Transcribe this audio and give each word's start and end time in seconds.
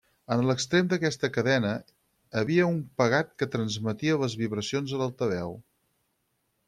En 0.35 0.39
l’extrem 0.51 0.87
d’aquesta 0.93 1.29
cadena 1.35 1.73
havia 2.41 2.67
un 2.69 2.79
pegat 3.01 3.29
que 3.43 3.49
transmetia 3.57 4.19
les 4.23 4.37
vibracions 4.41 4.97
a 4.97 5.03
l’altaveu. 5.03 5.55